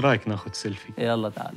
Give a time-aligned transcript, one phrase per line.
[0.00, 1.56] إيش رايك ناخذ سيلفي؟ يلا تعال.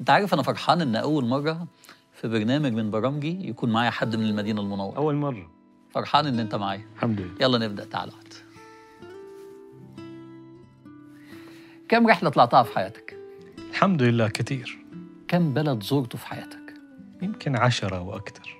[0.00, 1.66] انت عارف أنا فرحان ان اول مرة
[2.12, 4.96] في برنامج من برامجي يكون معايا حد من المدينة المنورة.
[4.96, 5.50] أول مرة.
[5.90, 6.86] فرحان إن أنت معايا.
[6.96, 7.34] الحمد لله.
[7.40, 8.34] يلا نبدأ تعال اقعد
[11.88, 13.16] كم رحلة طلعتها في حياتك؟
[13.70, 14.78] الحمد لله كثير.
[15.28, 16.74] كم بلد زرته في حياتك؟
[17.22, 18.56] يمكن عشرة وأكثر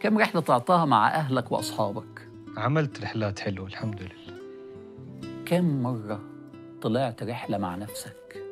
[0.00, 4.23] كم رحلة طلعتها مع أهلك وأصحابك؟ عملت رحلات حلوة الحمد لله.
[5.46, 6.20] كم مرة
[6.82, 8.42] طلعت رحلة مع نفسك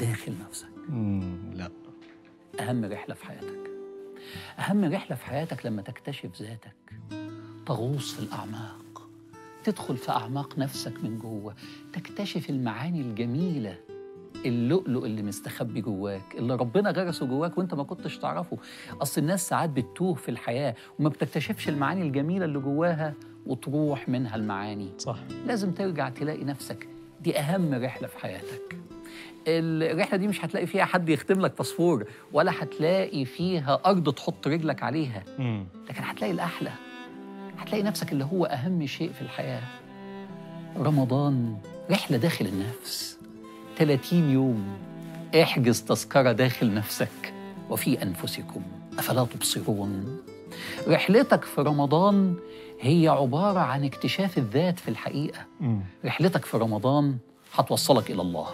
[0.00, 1.70] داخل نفسك؟ مم لا.
[2.60, 3.70] أهم رحلة في حياتك.
[4.58, 6.74] أهم رحلة في حياتك لما تكتشف ذاتك
[7.66, 9.08] تغوص في الأعماق
[9.64, 11.54] تدخل في أعماق نفسك من جوه
[11.92, 13.76] تكتشف المعاني الجميلة
[14.46, 18.58] اللؤلؤ اللي مستخبي جواك اللي ربنا غرسه جواك وأنت ما كنتش تعرفه.
[19.02, 23.14] أصل الناس ساعات بتتوه في الحياة وما بتكتشفش المعاني الجميلة اللي جواها
[23.46, 24.88] وتروح منها المعاني.
[24.98, 25.16] صح.
[25.46, 26.88] لازم ترجع تلاقي نفسك.
[27.20, 28.76] دي أهم رحلة في حياتك.
[29.48, 34.82] الرحلة دي مش هتلاقي فيها حد يختم لك باسبور ولا هتلاقي فيها أرض تحط رجلك
[34.82, 35.22] عليها.
[35.38, 35.66] مم.
[35.88, 36.70] لكن هتلاقي الأحلى.
[37.58, 39.62] هتلاقي نفسك اللي هو أهم شيء في الحياة.
[40.76, 41.56] رمضان
[41.90, 43.18] رحلة داخل النفس.
[43.78, 44.64] 30 يوم
[45.42, 47.34] احجز تذكرة داخل نفسك.
[47.70, 48.62] وفي أنفسكم
[48.98, 50.18] أفلا تبصرون.
[50.88, 52.34] رحلتك في رمضان
[52.84, 55.40] هي عبارة عن اكتشاف الذات في الحقيقة.
[55.60, 55.80] مم.
[56.04, 57.16] رحلتك في رمضان
[57.54, 58.46] هتوصلك إلى الله.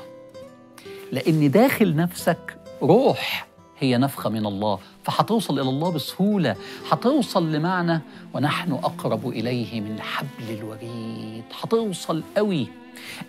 [1.12, 3.46] لأن داخل نفسك روح
[3.78, 4.78] هي نفخة من الله.
[5.04, 6.56] فهتوصل إلى الله بسهولة.
[6.90, 8.00] هتوصل لمعنى
[8.34, 11.44] ونحن أقرب إليه من حبل الوريد.
[11.62, 12.66] هتوصل قوي.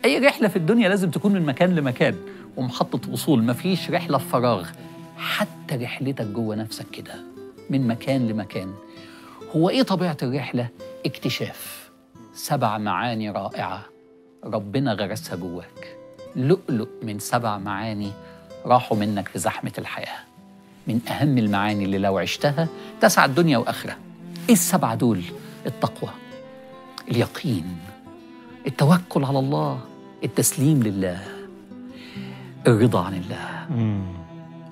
[0.05, 2.15] أي رحلة في الدنيا لازم تكون من مكان لمكان
[2.57, 3.43] ومحطة وصول.
[3.43, 4.69] مفيش رحلة في فراغ.
[5.17, 7.15] حتى رحلتك جوه نفسك كده
[7.69, 8.73] من مكان لمكان.
[9.55, 10.67] هو إيه طبيعة الرحلة؟
[11.05, 11.89] اكتشاف.
[12.33, 13.85] سبع معاني رائعة.
[14.43, 15.97] ربنا غرسها جواك
[16.35, 18.11] لؤلؤ من سبع معاني
[18.65, 20.19] راحوا منك في زحمة الحياة.
[20.87, 22.67] من أهم المعاني اللي لو عشتها
[23.01, 23.97] تسعد دنيا وآخرة.
[24.49, 25.21] إيه السبعة دول؟
[25.65, 26.09] التقوى
[27.07, 27.77] اليقين
[28.67, 29.79] التوكل على الله
[30.23, 31.27] التسليم لله
[32.67, 33.67] الرضا عن الله.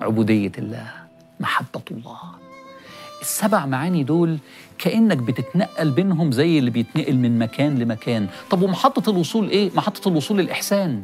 [0.00, 0.92] عبودية الله
[1.40, 2.39] محبة الله.
[3.20, 4.38] السبع معاني دول
[4.78, 8.28] كأنك بتتنقل بينهم زي اللي بيتنقل من مكان لمكان.
[8.50, 11.02] طب ومحطة الوصول إيه؟ محطة الوصول الإحسان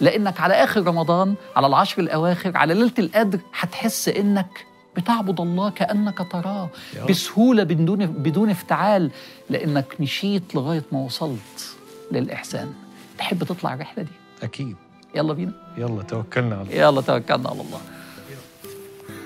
[0.00, 4.66] لأنك على آخر رمضان على العشر الأواخر على ليلة القدر هتحس إنك
[4.96, 6.68] بتعبد الله كأنك تراه.
[7.08, 9.10] بسهولة بدون بدون افتعال
[9.50, 11.76] لأنك مشيت لغاية ما وصلت
[12.12, 12.72] للإحسان.
[13.18, 14.10] تحب تطلع الرحلة دي؟
[14.42, 14.76] أكيد.
[15.14, 15.52] يلا بينا.
[15.78, 16.74] يلا توكلنا على الله.
[16.74, 17.80] يلا توكلنا على الله.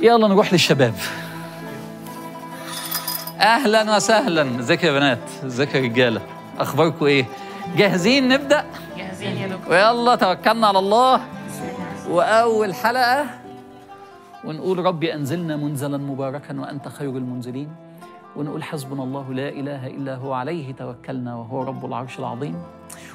[0.03, 0.95] يلا نروح للشباب.
[3.41, 4.59] أهلا وسهلا.
[4.59, 6.21] ازيك يا بنات؟ ازيك يا رجالة؟
[6.59, 7.27] أخباركم إيه؟
[7.77, 8.65] جاهزين نبدأ؟
[8.97, 9.73] جاهزين يا دكتور.
[9.73, 11.21] ويلا توكلنا على الله.
[12.11, 13.27] وأول حلقة
[14.45, 17.69] ونقول ربي أنزلنا منزلا مباركا وأنت خير المنزلين.
[18.37, 22.63] ونقول حسبنا الله لا إله إلا هو عليه توكلنا وهو رب العرش العظيم.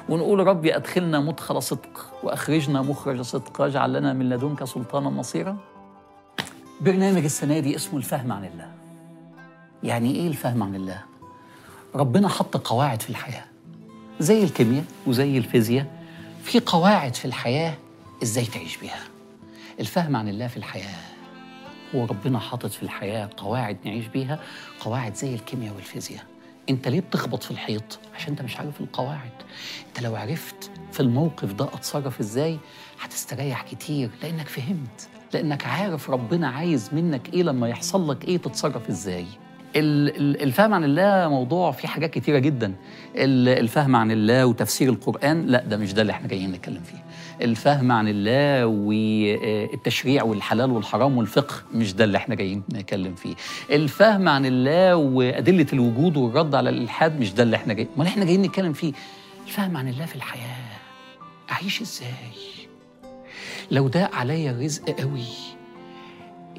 [0.08, 3.60] ونقول ربي أدخلنا مدخل صدق وأخرجنا مخرج صدق.
[3.60, 5.56] واجعل لنا من لدنك سلطانا نصيرا.
[6.80, 8.83] برنامج السنة دي اسمه الفهم عن الله.
[9.84, 11.00] يعني إيه الفهم عن الله؟
[11.94, 13.44] ربنا حط قواعد في الحياة
[14.20, 15.86] زي الكيمياء وزي الفيزياء
[16.42, 17.74] في قواعد في الحياة
[18.22, 19.04] إزاي تعيش بيها.
[19.80, 20.96] الفهم عن الله في الحياة
[21.94, 24.40] هو ربنا حاطط في الحياة قواعد نعيش بيها
[24.80, 26.24] قواعد زي الكيمياء والفيزياء.
[26.70, 29.30] أنت ليه بتخبط في الحيط؟ عشان أنت مش عارف القواعد.
[29.88, 32.58] أنت لو عرفت في الموقف ده أتصرف إزاي
[33.00, 38.88] هتستريح كتير لأنك فهمت لأنك عارف ربنا عايز منك إيه لما يحصل لك إيه تتصرف
[38.88, 39.26] إزاي.
[39.76, 42.74] الفهم عن الله موضوع فيه حاجات كتيرة جدا.
[43.16, 47.04] ال- الفهم عن الله وتفسير القرآن لا ده مش ده اللي إحنا جايين نتكلم فيه.
[47.44, 53.34] الفهم عن الله والتشريع والحلال والحرام والفقه مش ده اللي إحنا جايين نتكلم فيه.
[53.70, 58.24] الفهم عن الله وأدلة الوجود والرد على الإلحاد مش ده اللي إحنا جايين امال إحنا
[58.24, 58.92] جايين نتكلم فيه.
[59.46, 60.56] الفهم عن الله في الحياة
[61.52, 62.08] أعيش إزاي؟
[63.70, 65.24] لو ضاق عليا الرزق قوي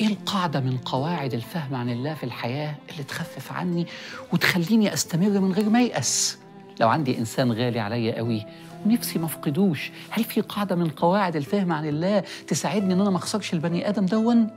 [0.02, 3.88] إيه القاعده من قواعد الفهم عن الله في الحياة اللي تخفف عني
[4.34, 6.38] وتخليني أستمر من غير ما يأس.
[6.80, 8.46] لو عندي إنسان غالي عليا قوي
[8.86, 13.18] ونفسي ما أفقدوش هل في قاعدة من قواعد الفهم عن الله تساعدني إن أنا ما
[13.18, 14.50] أخسرش البني آدم دون؟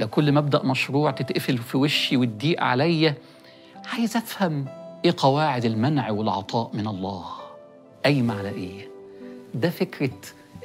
[0.00, 3.14] لو كل ما أبدأ مشروع تتقفل في وشي وتضيق عليا
[3.92, 4.66] عايز أفهم
[5.04, 7.24] إيه قواعد المنع والعطاء من الله؟
[8.04, 8.88] قايمة على إيه؟
[9.54, 10.10] ده فكرة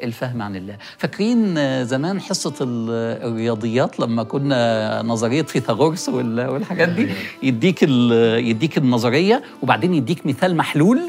[0.04, 0.78] الفهم عن الله.
[0.98, 7.10] فاكرين آه، زمان حصة ال- الرياضيات لما كنا نظرية فيثاغورس وال- والحاجات دي؟
[7.44, 11.00] يديك ال- يديك النظرية وبعدين يديك مثال محلول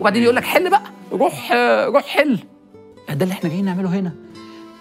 [0.00, 0.82] وبعدين يقول لك حل بقى.
[1.12, 1.52] روح
[1.86, 2.38] روح حل.
[3.10, 4.12] ده اللي إحنا جايين نعمله هنا.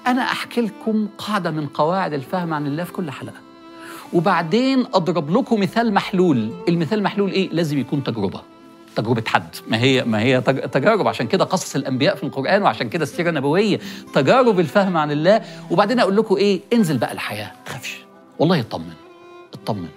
[0.07, 3.37] أنا أحكي لكم قاعدة من قواعد الفهم عن الله في كل حلقة.
[4.13, 6.51] وبعدين أضرب لكم مثال محلول.
[6.69, 8.41] المثال محلول إيه؟ لازم يكون تجربة.
[9.01, 9.55] تجربة حد.
[9.67, 11.07] ما هي ما هي تج- تجارب.
[11.07, 13.79] عشان كده قصص الأنبياء في القرآن وعشان كده السيرة النبوية.
[14.13, 15.41] تجارب الفهم عن الله.
[15.71, 17.51] وبعدين أقول لكم إيه؟ انزل بقى الحياة.
[17.65, 17.99] تخافش.
[18.39, 18.93] والله اطمن.
[19.53, 19.87] اطمن.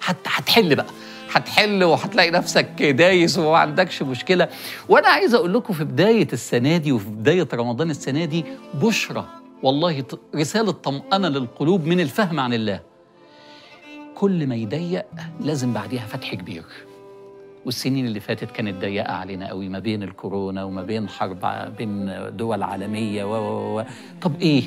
[0.00, 0.86] حتى هتحل بقى.
[1.32, 4.48] هتحل وهتلاقي نفسك دايس وما عندكش مشكلة.
[4.88, 8.44] وأنا عايز أقول لكم في بداية السنة دي وفي بداية رمضان السنة دي
[8.74, 9.26] بشرى.
[9.62, 12.80] والله ط- رسالة طمأنة للقلوب من الفهم عن الله.
[14.14, 15.04] كل ما يضيق
[15.40, 16.64] لازم بعديها فتح كبير.
[17.64, 21.46] والسنين اللي فاتت كانت ضيقة علينا قوي ما بين الكورونا وما بين حرب
[21.76, 23.84] بين دول عالمية و و و
[24.22, 24.62] طب إيه؟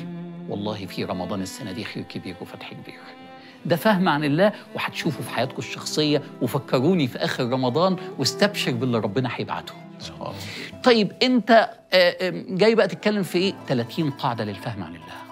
[0.48, 2.98] والله في رمضان السنة دي خير كبير وفتح كبير.
[3.66, 9.28] ده فهم عن الله وهتشوفوا في حياتكم الشخصية وفكروني في آخر رمضان واستبشر باللي ربنا
[9.32, 9.72] هيبعته.
[10.84, 11.70] طيب أنت آه،
[12.20, 15.23] آه، جاي بقى تتكلم في إيه 30 قاعدة للفهم عن الله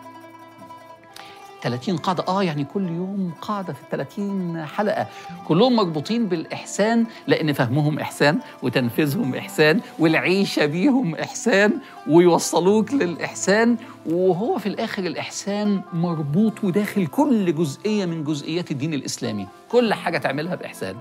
[1.63, 2.25] 30 قاعدة.
[2.29, 5.07] آه يعني كل يوم قاعدة في ال 30 حلقة.
[5.49, 11.73] كلهم مربوطين بالإحسان لأن فهمهم إحسان وتنفيذهم إحسان والعيشة بيهم إحسان
[12.09, 13.77] ويوصلوك للإحسان.
[14.07, 19.47] وهو في الآخر الإحسان مربوط وداخل كل جزئية من جزئيات الدين الإسلامي.
[19.69, 20.97] كل حاجة تعملها بإحسان.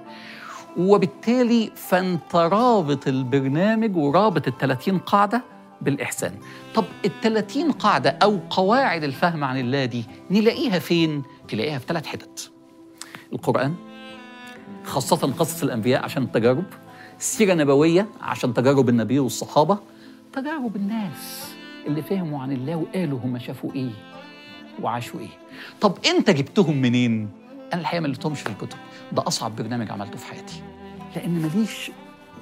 [0.78, 5.42] وبالتالي فانت رابط البرنامج ورابط ال 30 قاعدة
[5.82, 6.32] بالإحسان.
[6.76, 12.06] طب ال 30 قاعدة أو قواعد الفهم عن الله دي نلاقيها فين؟ تلاقيها في ثلاث
[12.06, 12.52] حتت.
[13.34, 13.76] القرآن
[14.84, 16.64] خاصة قصص الأنبياء عشان التجارب
[17.20, 19.78] السيرة النبوية عشان تجارب النبي والصحابة
[20.34, 21.54] تجارب الناس
[21.88, 23.90] اللي فهموا عن الله وقالوا هم شافوا إيه
[24.82, 25.28] وعاشوا إيه
[25.82, 27.30] طب أنت جبتهم منين؟
[27.74, 28.78] أنا الحقيقة ما لقيتهمش في الكتب
[29.12, 30.62] ده أصعب برنامج عملته في حياتي
[31.16, 31.92] لأن ماليش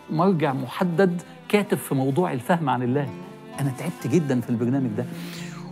[0.10, 3.10] مرجع محدد كاتب في موضوع الفهم عن الله
[3.60, 5.06] أنا تعبت جدا في البرنامج ده.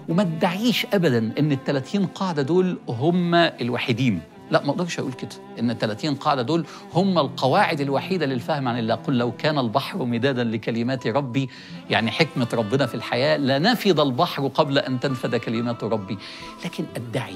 [0.10, 4.22] وما ادعيش ابدا إن ال 30 قاعدة دول هم الوحيدين.
[4.51, 5.30] لا ما أقدرش أقول كده.
[5.60, 8.95] إن ال 30 قاعدة دول هم القواعد الوحيدة للفهم عن الله.
[8.95, 11.50] قل لو كان البحر مدادا لكلمات ربي
[11.89, 16.18] يعني حكمة ربنا في الحياة لنفد البحر قبل أن تنفد كلمات ربي.
[16.66, 17.36] لكن أدعي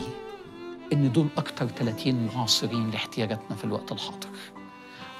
[0.94, 4.27] إن دول أكتر 30 معاصرين لاحتياجاتنا في الوقت الحاضر.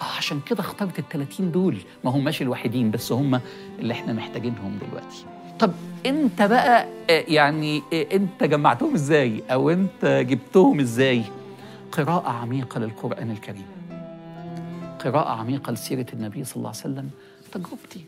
[0.02, 1.78] آه عشان كده اخترت ال 30 دول.
[2.04, 3.42] ما هماش الوحيدين بس هم
[3.80, 5.26] اللي إحنا محتاجينهم دلوقتي.
[5.60, 5.72] طب
[6.06, 11.24] انت بقى آه، يعني آه، انت جمعتهم إزاي؟ أو انت جبتهم إزاي؟
[11.92, 13.66] قراءة عميقة للقرآن الكريم.
[15.06, 17.10] قراءة عميقة لسيرة النبي صلى الله عليه وسلم.
[17.52, 18.06] تجربتي.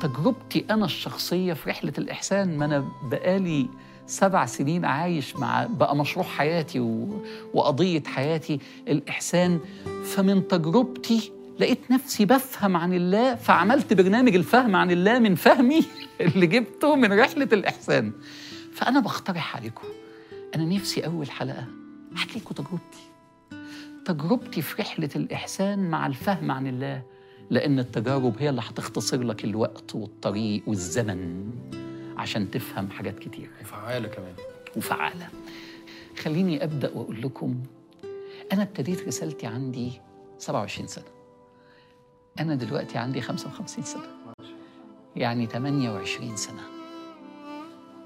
[0.00, 3.66] تجربتي أنا الشخصية في رحلة الإحسان ما أنا بقالي
[4.06, 7.22] سبع سنين عايش مع بقى مشروع حياتي و...
[7.54, 8.58] وقضية حياتي
[8.88, 9.60] الإحسان.
[10.04, 15.84] فمن تجربتي لقيت نفسي بفهم عن الله فعملت برنامج الفهم عن الله من فهمي
[16.20, 18.12] اللي جبته من رحلة الإحسان.
[18.72, 19.88] فأنا بقترح عليكم
[20.54, 21.64] أنا نفسي أول حلقة
[22.16, 23.04] أحكي لكم تجربتي.
[24.04, 27.02] تجربتي في رحلة الإحسان مع الفهم عن الله
[27.50, 31.50] لأن التجارب هي اللي هتختصر لك الوقت والطريق والزمن.
[32.24, 33.50] عشان تفهم حاجات كتير.
[33.60, 34.34] وفعالة كمان.
[34.76, 35.28] وفعالة.
[36.22, 37.62] خليني أبدأ وأقول لكم
[38.52, 39.92] أنا ابتديت رسالتي عندي
[40.38, 41.04] 27 سنة.
[42.40, 44.34] أنا دلوقتي عندي 55 سنة.
[45.16, 46.62] يعني 28 سنة.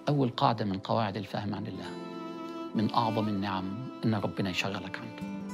[0.09, 1.91] أول قاعدة من قواعد الفهم عن الله.
[2.75, 5.53] من أعظم النعم إن ربنا يشغلك عنده.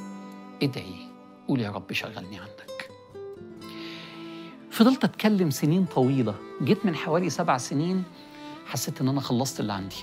[0.63, 1.09] ادعي
[1.49, 2.91] قول يا رب شغلني عندك.
[4.71, 6.35] فضلت أتكلم سنين طويلة.
[6.63, 8.05] جيت من حوالي سبع سنين
[8.67, 9.97] حسيت إن أنا خلصت اللي عندي.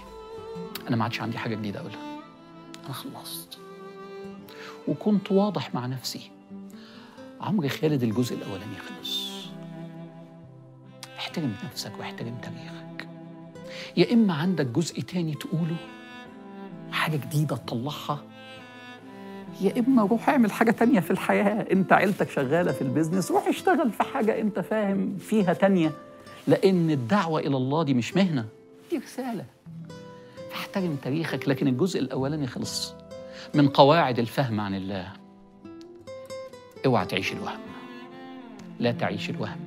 [0.87, 2.19] أنا ما عادش عندي حاجة جديدة أقولها.
[2.85, 3.57] أنا خلصت.
[4.87, 6.31] وكنت واضح مع نفسي.
[7.41, 9.31] عمرو خالد الجزء الأولاني خلص.
[11.17, 13.07] احترم نفسك واحترم تاريخك.
[13.97, 15.75] يا إما عندك جزء تاني تقوله
[16.91, 18.19] حاجة جديدة تطلعها.
[19.61, 21.71] يا إما روح اعمل حاجة تانية في الحياة.
[21.71, 25.91] أنت عيلتك شغالة في البيزنس روح اشتغل في حاجة أنت فاهم فيها تانية.
[26.47, 28.45] لأن الدعوة إلى الله دي مش مهنة.
[28.91, 29.45] دي رسالة.
[30.51, 32.93] فاحترم تاريخك لكن الجزء الأولاني خلص.
[33.53, 35.13] من قواعد الفهم عن الله.
[36.85, 37.59] اوعى تعيش الوهم.
[38.79, 39.59] لا تعيش الوهم.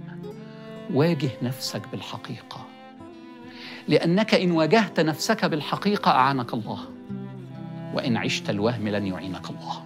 [0.93, 2.67] واجه نفسك بالحقيقة.
[3.89, 6.79] لأنك إن واجهت نفسك بالحقيقة أعانك الله.
[7.95, 9.85] وإن عشت الوهم لن يعينك الله.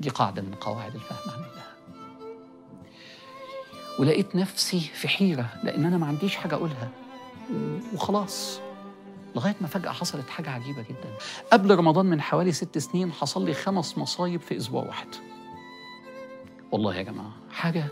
[0.00, 1.60] دي قاعدة من قواعد الفهم عن الله.
[4.00, 6.88] ولقيت نفسي في حيرة لأن أنا ما عنديش حاجة أقولها.
[7.94, 8.60] وخلاص.
[9.36, 11.14] لغاية ما فجأة حصلت حاجة عجيبة جدا.
[11.52, 15.06] قبل رمضان من حوالي ست سنين حصل لي خمس مصايب في أسبوع واحد.
[16.72, 17.84] والله يا جماعة حاجة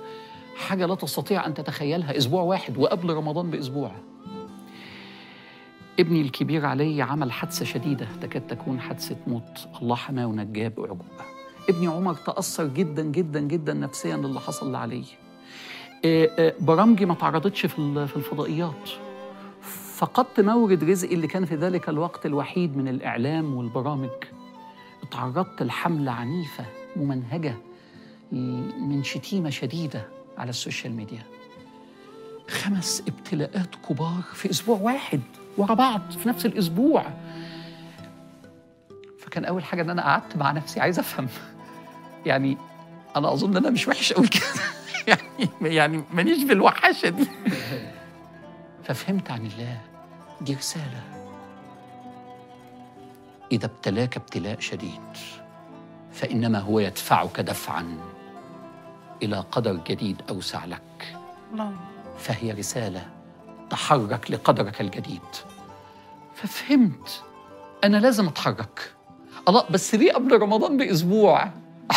[0.57, 2.17] حاجة لا تستطيع أن تتخيلها.
[2.17, 3.93] أسبوع واحد وقبل رمضان بأسبوع.
[6.01, 9.69] ابني الكبير علي عمل حادثة شديدة تكاد تكون حادثة موت.
[9.83, 11.05] الله حماه ونجاه بأعجوبة
[11.69, 15.05] ابني عمر تأثر جدا جدا جدا نفسيا للي حصل لعلي.
[15.05, 15.28] آه،
[16.61, 18.91] برامجي ما تعرضتش في ال- في الفضائيات.
[19.97, 24.11] فقدت مورد رزقي اللي كان في ذلك الوقت الوحيد من الإعلام والبرامج.
[25.03, 26.65] اتعرضت لحملة عنيفة
[26.97, 27.57] ممنهجة
[28.33, 31.23] من شتيمة شديدة على ال social media.
[32.49, 35.21] خمس ابتلاءات كبار في أسبوع واحد
[35.57, 37.05] ورا بعض في نفس الأسبوع.
[39.19, 41.27] فكان أول حاجة إن أنا قعدت مع نفسي عايز أفهم.
[42.27, 42.57] يعني
[43.17, 44.43] أنا أظن إن أنا مش وحش أوي كده.
[45.63, 47.27] يعني يعني مانيش بالوحشة دي.
[48.85, 49.81] ففهمت عن الله.
[50.41, 51.03] دي رسالة.
[53.53, 55.01] إذا ابتلاك ابتلاء شديد
[56.13, 57.99] فإنما هو يدفعك دفعا
[59.23, 61.17] إلى قدر جديد أوسع لك.
[61.53, 61.73] الله.
[62.19, 63.07] فهي رسالة
[63.71, 65.21] تحرك لقدرك الجديد.
[66.35, 67.23] ففهمت.
[67.85, 68.95] أنا لازم أتحرك.
[69.49, 71.51] الله بس ليه قبل رمضان بأسبوع؟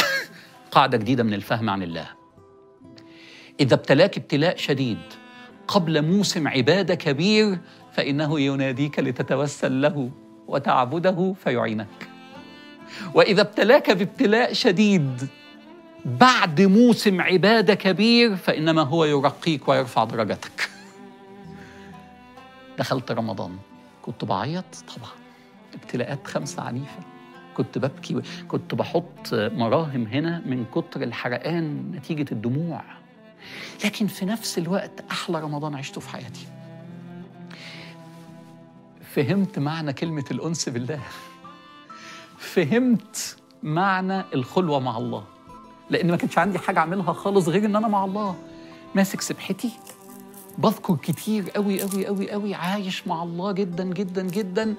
[0.72, 2.21] قاعدة جديدة من الفهم عن الله.
[3.62, 5.00] إذا ابتلاك ابتلاء شديد
[5.68, 7.58] قبل موسم عبادة كبير
[7.94, 10.12] فإنه يناديك لتتوسل له
[10.48, 12.10] وتعبده فيعينك.
[13.14, 15.28] وإذا ابتلاك بابتلاء شديد
[16.06, 20.70] بعد موسم عبادة كبير فإنما هو يرقيك ويرفع درجتك.
[22.78, 23.58] دخلت رمضان
[24.02, 24.66] كنت بعيط
[24.96, 25.12] طبعا.
[25.74, 27.00] ابتلاءات خمسة عنيفة.
[27.58, 32.82] كنت ببكي كنت بحط مراهم هنا من كتر الحرقان نتيجة الدموع.
[33.86, 36.48] لكن في نفس الوقت أحلى رمضان عشته في حياتي.
[39.16, 41.00] فهمت معنى كلمة الأنس بالله.
[42.38, 45.24] فهمت معنى الخلوة مع الله.
[45.90, 48.36] لأن ما كانش عندي حاجة أعملها خالص غير إن أنا مع الله.
[48.96, 49.72] ماسك سبحتي
[50.58, 54.76] بذكر كتير قوي قوي قوي قوي عايش مع الله جدا جدا جدا.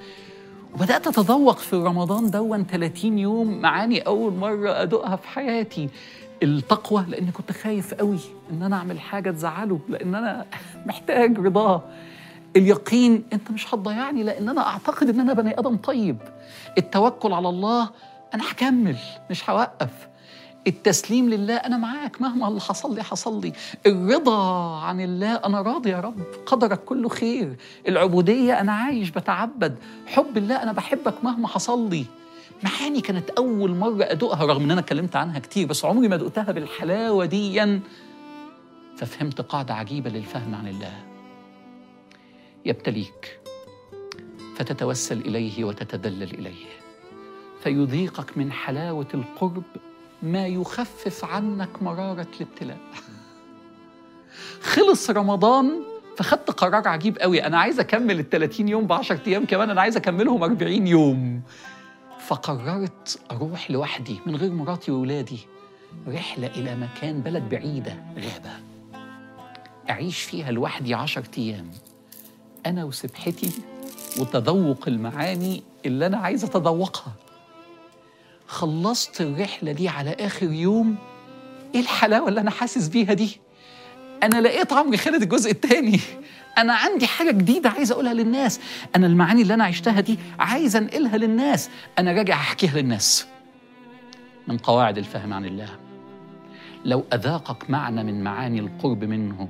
[0.75, 5.88] وبدأت أتذوق في رمضان دون 30 يوم معاني أول مرة أدوقها في حياتي.
[6.43, 8.19] التقوى لأن كنت خايف قوي
[8.51, 10.47] إن أنا أعمل حاجة تزعله لأن أنا
[10.87, 11.83] محتاج رضاه
[12.57, 16.17] اليقين أنت مش هتضيعني لأن أنا أعتقد إن أنا بني آدم طيب.
[16.79, 17.91] التوكل على الله
[18.35, 18.97] أنا هكمل
[19.31, 20.09] مش هوقف.
[20.67, 23.53] التسليم لله أنا معاك مهما اللي حصل لي حصل لي.
[23.87, 27.57] الرضا عن الله أنا راضي يا رب قدرك كله خير.
[27.89, 29.77] العبودية أنا عايش بتعبد.
[30.07, 32.07] حب الله أنا بحبك مهما حصل لي.
[32.62, 36.52] معاني كانت أول مرة أدوقها رغم إن أنا اتكلمت عنها كتير بس عمري ما دقتها
[36.52, 37.81] بالحلاوة ديا
[38.97, 41.04] ففهمت قاعدة عجيبة للفهم عن الله.
[42.66, 43.40] يبتليك
[44.57, 46.66] فتتوسل إليه وتتدلل إليه.
[47.62, 49.62] فيذيقك من حلاوة القرب
[50.23, 52.78] ما يخفف عنك مرارة الابتلاء.
[54.62, 55.83] خلص رمضان
[56.16, 57.47] فخدت قرار عجيب قوي.
[57.47, 61.42] أنا عايز أكمل ال 30 يوم ب 10 أيام كمان أنا عايز أكملهم 40 يوم.
[62.33, 65.39] فقررت أروح لوحدي من غير مراتي وولادي.
[66.09, 68.51] رحلة إلى مكان بلد بعيدة غابة.
[69.91, 71.71] أعيش فيها لوحدي 10 أيام.
[72.67, 73.51] أنا وسبحتي
[74.21, 77.12] وتذوق المعاني اللي أنا عايز أتذوقها.
[78.47, 80.97] خلصت الرحلة دي على آخر يوم.
[81.75, 83.41] إيه الحلاوة اللي أنا حاسس بيها دي؟
[84.23, 86.01] أنا لقيت عمرو خالد الجزء الثاني
[86.59, 88.61] أنا عندي حاجة جديدة عايز أقولها للناس.
[88.97, 91.71] أنا المعاني اللي أنا عشتها دي عايز أنقلها للناس.
[91.99, 93.27] أنا راجع أحكيها للناس.
[94.49, 95.69] من قواعد الفهم عن الله.
[96.85, 99.49] لو أذاقك معنى من معاني القرب منه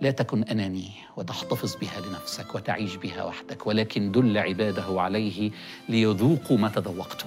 [0.00, 5.50] لا تكن أناني وتحتفظ بها لنفسك وتعيش بها وحدك ولكن دل عباده عليه
[5.88, 7.26] ليذوقوا ما تذوقته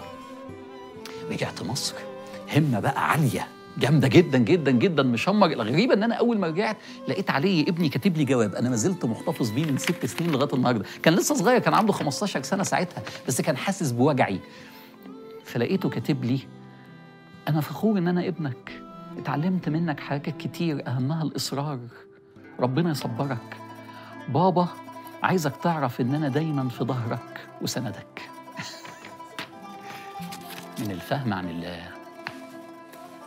[1.31, 1.95] رجعت مصر.
[2.55, 3.47] همة بقى عالية.
[3.77, 5.47] جامدة جدا جدا جدا مشمر.
[5.51, 8.55] الغريبة إن أنا أول ما رجعت لقيت علي ابني كاتب لي جواب.
[8.55, 10.85] أنا ما زلت محتفظ بيه من ست سنين لغاية النهاردة.
[11.03, 14.39] كان لسه صغير كان عنده 15 سنة ساعتها بس كان حاسس بوجعي.
[15.45, 16.39] فلقيته كاتب لي
[17.49, 18.71] أنا فخور إن أنا ابنك.
[19.17, 21.79] اتعلمت منك حاجات كتير أهمها الإصرار.
[22.59, 23.57] ربنا يصبرك.
[24.29, 24.67] بابا
[25.23, 28.21] عايزك تعرف إن أنا دايما في ظهرك وسندك.
[30.79, 31.90] من الفهم عن الله.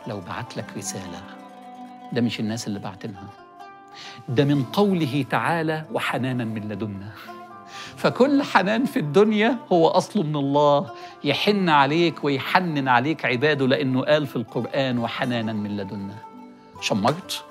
[0.06, 1.22] لو بعت لك رسالة.
[2.12, 3.28] ده مش الناس اللي بعتنها
[4.28, 7.10] ده من قوله تعالى وحنانا من لدنا.
[7.96, 10.90] فكل حنان في الدنيا هو اصله من الله.
[11.24, 16.14] يحن عليك ويحنن عليك عباده لأنه قال في القرآن وحنانا من لدنا.
[16.80, 17.44] شمرت؟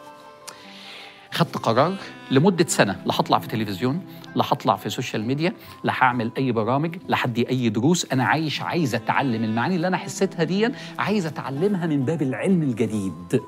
[1.33, 1.95] خدت قرار
[2.31, 3.01] لمدة سنة.
[3.05, 4.01] لا هطلع في تلفزيون
[4.35, 5.53] لا هطلع في social media
[5.83, 8.07] لا هعمل أي برامج لا هدي أي دروس.
[8.11, 13.41] أنا عايش عايز أتعلم المعاني اللي أنا حسيتها دي عايز أتعلمها من باب العلم الجديد.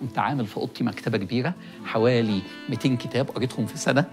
[0.00, 4.04] كنت عامل في أوضتي مكتبة كبيرة حوالي 200 كتاب قريتهم في سنة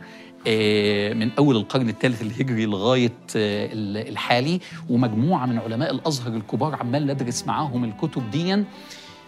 [0.47, 4.59] آه، من أول القرن الثالث الهجري لغاية آه، ال- الحالي.
[4.89, 8.55] ومجموعة من علماء الأزهر الكبار عمال ندرس معاهم الكتب دي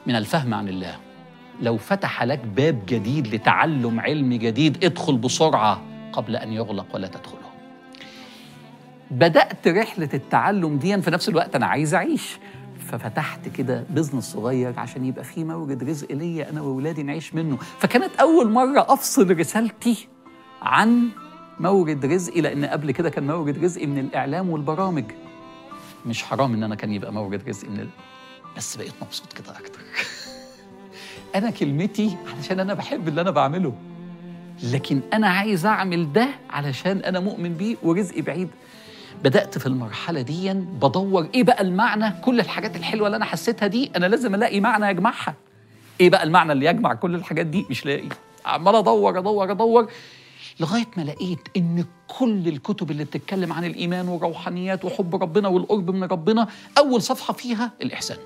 [0.08, 0.96] من الفهم عن الله.
[1.62, 5.82] لو فتح لك باب جديد لتعلم علم جديد ادخل بسرعة
[6.14, 7.48] قبل أن يغلق ولا تدخله.
[9.12, 12.38] بدأت رحلة التعلم دي في نفس الوقت أنا عايز أعيش.
[12.88, 17.58] ففتحت كده بزنس صغير عشان يبقى فيه مورد رزق ليا أنا واولادي نعيش منه.
[17.80, 20.08] فكانت أول مرة أفصل رسالتي
[20.62, 21.10] عن
[21.60, 25.06] مورد رزقي لأن قبل كده كان مورد رزقي من الإعلام والبرامج.
[26.06, 27.90] مش حرام إن أنا كان يبقى مورد رزقي من ال...
[28.58, 29.80] بس بقيت مبسوط كده أكتر.
[31.36, 33.74] أنا كلمتي علشان أنا بحب اللي أنا بعمله.
[34.64, 38.50] لكن أنا عايز أعمل ده علشان أنا مؤمن بيه ورزقي بعيد.
[39.24, 43.92] بدأت في المرحلة دي بدور إيه بقى المعنى كل الحاجات الحلوة اللي أنا حسيتها دي
[43.96, 45.36] أنا لازم ألاقي معنى يجمعها
[46.02, 48.10] إيه بقى المعنى اللي يجمع كل الحاجات دي؟ مش لاقي.
[48.46, 49.88] عمال أدور أدور أدور
[50.60, 56.04] لغاية ما لقيت إن كل الكتب اللي بتتكلم عن الإيمان والروحانيات وحب ربنا والقرب من
[56.04, 58.18] ربنا أول صفحة فيها الإحسان.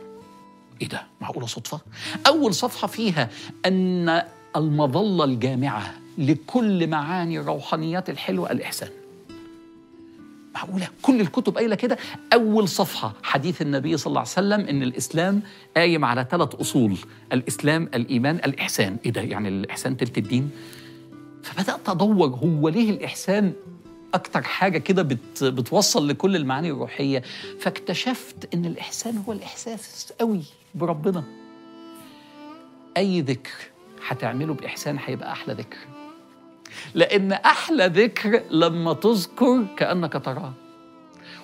[0.82, 1.80] إيه ده؟ معقولة صدفة؟
[2.28, 3.30] أول صفحة فيها
[3.66, 4.22] أن
[4.56, 8.90] المظلة الجامعة لكل معاني الروحانيات الحلوة الإحسان.
[10.56, 11.98] معقولة؟ كل الكتب قايلة كده؟
[12.34, 15.42] أول صفحة حديث النبي صلى الله عليه وسلم إن الإسلام
[15.78, 16.98] قايم على ثلاث أصول.
[17.34, 18.98] الإسلام الإيمان الإحسان.
[19.06, 20.50] إيه ده؟ يعني الإحسان تلت الدين؟
[21.44, 23.54] فبدأت ادور هو ليه الإحسان
[24.14, 27.24] أكتر حاجة كده بت بتوصل لكل المعاني الروحية.
[27.60, 30.44] فاكتشفت إن الإحسان هو الإحساس قوي
[30.76, 31.24] بربنا.
[32.98, 33.52] أي ذكر
[34.08, 35.78] هتعمله بإحسان هيبقى أحلى ذكر.
[36.94, 40.54] لأن أحلى ذكر لما تذكر كأنك تراه.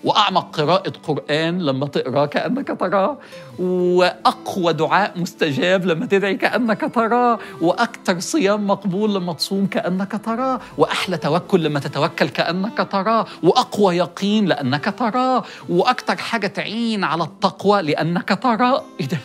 [0.08, 3.18] وأعمق قراءة قرآن لما تقراه كأنك تراه
[3.60, 11.18] وأقوى دعاء مستجاب لما تدعي كأنك تراه وأكثر صيام مقبول لما تصوم كأنك تراه وأحلى
[11.18, 18.40] توكل لما تتوكل كأنك تراه وأقوى يقين لأنك تراه وأكثر حاجة تعين على التقوى لأنك
[18.44, 18.84] تراه.
[19.00, 19.18] إيه ده؟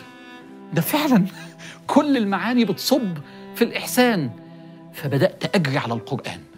[0.73, 1.25] ده فعلا
[1.93, 3.17] كل المعاني بتصب
[3.55, 4.29] في الإحسان.
[4.93, 6.52] فبدأت أجري على القرآن.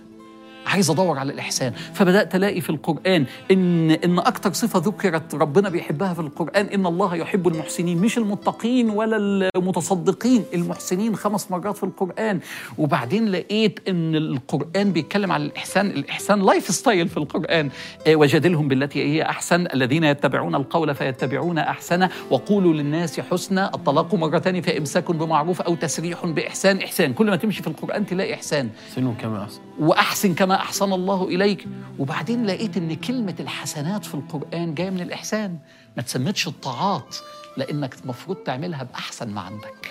[0.65, 1.73] عايز أدور على الإحسان.
[1.93, 7.15] فبدأت ألاقي في القرآن ان إن أكتر صفة ذكرت ربنا بيحبها في القرآن إن الله
[7.15, 12.39] يحب المحسنين مش المتقين ولا المتصدقين المحسنين خمس مرات في القرآن.
[12.77, 17.69] وبعدين لقيت إن القرآن بيتكلم على الاحسان الإحسان lifestyle في القرآن.
[18.07, 24.61] آه، وجادلهم بالتي هي أحسن الذين يتبعون القول فيتبعون احسنه وقولوا للناس حسنى الطلاق مرتان
[24.61, 26.77] فإمساك بمعروف أو تسريح بإحسان.
[26.81, 28.69] إحسان كل ما تمشي في القرآن تلاقي إحسان.
[28.95, 29.59] سنوا كما أحسن.
[29.79, 31.67] وأحسن كما أحسن الله إليك.
[31.99, 35.57] وبعدين لقيت إن كلمة الحسنات في القرآن جاية من الإحسان.
[35.97, 37.15] ما تسمتش الطاعات
[37.57, 39.89] لأنك المفروض تعملها بأحسن ما عندك.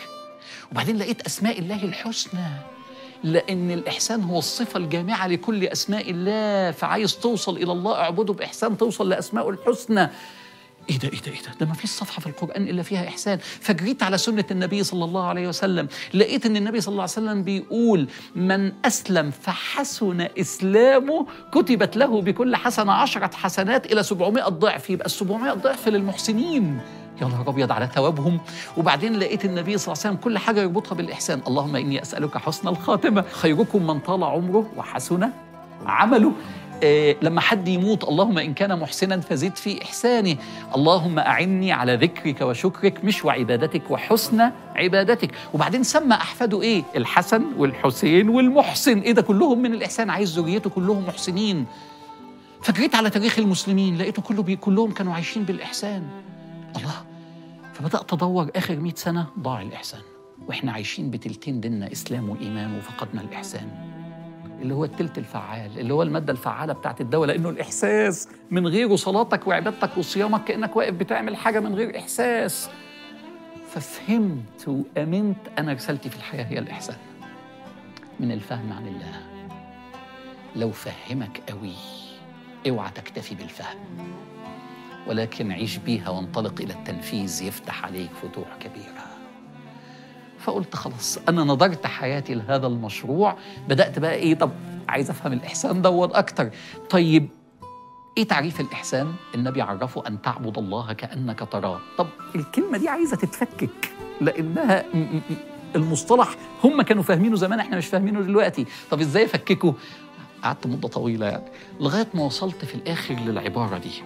[0.73, 2.49] وبعدين لقيت أسماء الله الحسنى.
[3.25, 6.71] لأن الإحسان هو الصفة الجامعة لكل أسماء الله.
[6.71, 10.09] فعايز توصل إلى الله أعبده بإحسان توصل لاسمائه الحسنى.
[10.91, 13.39] إيه ده إيه ده إيه ده؟ ده ما فيش صفحة في القرآن إلا فيها إحسان.
[13.39, 17.43] فجريت على سنة النبي صلى الله عليه وسلم لقيت إن النبي صلى الله عليه وسلم
[17.43, 24.91] بيقول من أسلم فحسن إسلامه كتبت له بكل حسنة عشرة حسنات إلى 700 ضعف.
[24.91, 26.81] يبقى ال 700 ضعف للمحسنين.
[27.23, 28.41] يا نهار أبيض على ثوابهم.
[28.77, 31.41] وبعدين لقيت النبي صلى الله عليه وسلم كل حاجة يربطها بالإحسان.
[31.47, 33.25] اللهم إني أسألك حسن الخاتمة.
[33.33, 35.31] خيركم من طال عمره وحسن
[35.87, 36.33] عمله.
[37.23, 40.37] لما حد يموت اللهم إن كان محسنا فزد في إحسانه.
[40.75, 45.31] اللهم أعني على ذكرك وشكرك مش وعبادتك وحسن عبادتك.
[45.55, 48.99] وبعدين سمى احفاده إيه؟ الحسن والحسين والمحسن.
[48.99, 50.11] إيه ده؟ كلهم من الإحسان.
[50.11, 51.67] عايز ذريته كلهم محسنين.
[52.63, 56.03] فجريت على تاريخ المسلمين لقيته كله بي كلهم كانوا عايشين بالإحسان.
[56.77, 57.05] الله.
[57.75, 58.51] فبدأت أدور.
[58.57, 60.01] آخر 100 سنة ضاع الإحسان.
[60.49, 63.69] وإحنا عايشين بتلتين ديننا إسلام وإيمان وفقدنا الإحسان.
[64.65, 69.47] اللي هو التلت الفعال اللي هو المادة الفعالة بتاعت الدواء لأنه الإحساس من غيره صلاتك
[69.47, 72.71] وعبادتك وصيامك كأنك واقف بتعمل حاجة من غير إحساس.
[73.71, 76.97] ففهمت وأمنت أنا رسالتي في الحياة هي الإحسان.
[78.21, 79.23] من الفهم عن الله.
[80.57, 81.75] لو فهمك قوي
[82.69, 83.79] اوعى تكتفي بالفهم.
[85.07, 89.14] ولكن عيش بيها وانطلق إلى التنفيذ يفتح عليك فتوح كبيرة.
[90.45, 93.37] فقلت خلاص أنا نظرت حياتي لهذا المشروع
[93.69, 94.51] بدأت بقى إيه طب
[94.89, 96.51] عايز أفهم الإحسان دوت أكتر.
[96.91, 97.29] طيب
[98.19, 101.81] إيه تعريف الإحسان؟ النبي عرفه أن تعبد الله كأنك تراه.
[101.99, 104.85] طب الكلمة دي عايزة تتفكك لأنها
[105.77, 108.67] المصطلح هم كانوا فاهمينه زمان إحنا مش فاهمينه دلوقتي.
[108.91, 109.75] طب إزاي افككه
[110.43, 111.45] قعدت مدة طويلة يعني.
[111.81, 114.03] لغاية ما وصلت في الآخر للعبارة دي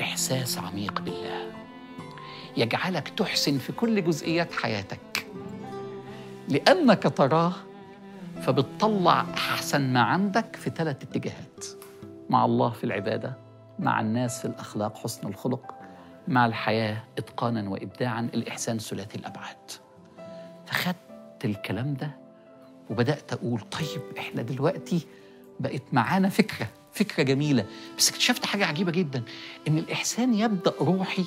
[0.00, 1.50] إحساس عميق بالله.
[2.56, 5.00] يجعلك تحسن في كل جزئيات حياتك.
[6.50, 7.52] لأنك تراه
[8.42, 11.64] فبتطلع أحسن ما عندك في ثلاث اتجاهات.
[12.30, 13.36] مع الله في العبادة
[13.78, 15.74] مع الناس في الأخلاق حسن الخلق
[16.28, 19.56] مع الحياة إتقانا وإبداعا الإحسان ثلاثي الأبعاد.
[20.66, 22.10] فخدت الكلام ده
[22.90, 25.06] وبدأت أقول طيب إحنا دلوقتي
[25.60, 27.64] بقت معانا فكرة فكرة جميلة.
[27.98, 29.22] بس اكتشفت حاجة عجيبة جدا
[29.68, 31.24] إن الإحسان يبدأ روحي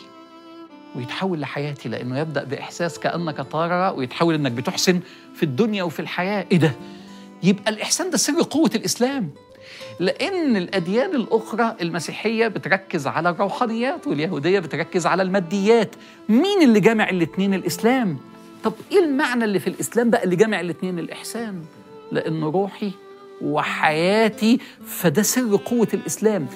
[0.96, 5.00] ويتحول لحياتي لأنه يبدأ بإحساس كأنك ترى ويتحول إنك بتحسن
[5.36, 6.46] في الدنيا وفي الحياة.
[6.52, 6.72] إيه ده؟
[7.44, 9.30] يبقى الإحسان ده سر قوة الإسلام.
[10.00, 15.96] لأن الأديان الأخرى المسيحية بتركز على الروحانيات واليهودية بتركز على الماديات.
[16.30, 18.18] مين اللي جامع الاتنين؟ الإسلام؟
[18.64, 21.66] طب إيه المعنى اللي في الإسلام بقى اللي جامع الاتنين؟ الإحسان؟
[22.12, 22.92] لأن روحي
[23.42, 26.48] وحياتي فده سر قوة الإسلام.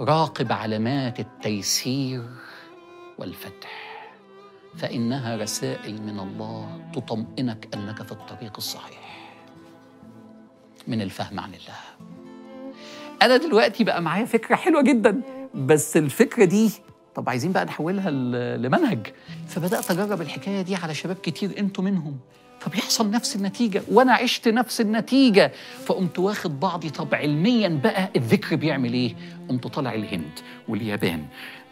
[0.00, 2.22] راقب علامات التيسير.
[3.20, 3.90] والفتح.
[4.76, 9.30] فإنها رسائل من الله تطمئنك أنك في الطريق الصحيح.
[10.88, 12.08] من الفهم عن الله.
[13.22, 15.20] أنا دلوقتي بقى معايا فكرة حلوة جدا.
[15.54, 16.70] بس الفكرة دي
[17.14, 18.10] طب عايزين بقى نحولها
[18.56, 19.06] لمنهج.
[19.48, 22.18] فبدأت أجرب الحكاية دي على شباب كتير أنتوا منهم.
[22.60, 25.52] فبيحصل نفس النتيجة وأنا عشت نفس النتيجة.
[25.84, 29.14] فقمت واخد بعضي طب علميا بقى الذكر بيعمل إيه؟
[29.48, 31.26] قمت طالع الهند واليابان.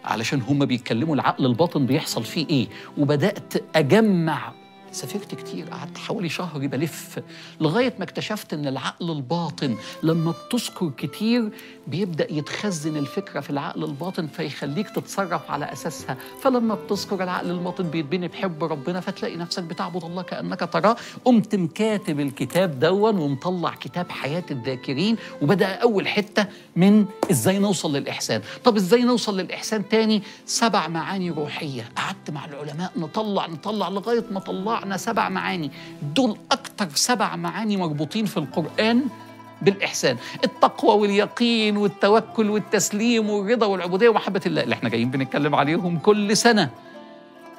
[0.08, 2.66] علشان هما بيتكلموا العقل الباطن بيحصل فيه إيه؟
[2.98, 4.52] وبدأت أجمع
[4.92, 7.18] سافرت كتير قعدت حوالي شهر بلف
[7.60, 11.50] لغاية ما اكتشفت إن العقل الباطن لما بتذكر كتير
[11.86, 16.16] بيبدأ يتخزن الفكرة في العقل الباطن فيخليك تتصرف على أساسها.
[16.40, 20.96] فلما بتذكر العقل الباطن بيتبني بحب ربنا فتلاقي نفسك بتعبد الله كأنك تراه.
[21.24, 26.46] قمت مكاتب الكتاب دون ومطلع كتاب حياة الذاكرين وبدأ أول حتة
[26.76, 28.42] من إزاي نوصل للإحسان.
[28.64, 31.90] طب إزاي نوصل للإحسان تاني؟ سبع معاني روحية.
[31.96, 34.40] قعدت مع العلماء نطلع نطلع لغاية ما
[34.78, 35.70] طلعنا سبع معاني.
[36.02, 39.04] دول أكتر سبع معاني مربوطين في القرآن
[39.62, 40.16] بالإحسان.
[40.44, 46.70] التقوى واليقين والتوكل والتسليم والرضا والعبودية ومحبة الله اللي إحنا جايين بنتكلم عليهم كل سنة.